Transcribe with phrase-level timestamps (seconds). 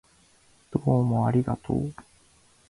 [0.71, 1.93] どうもありがとう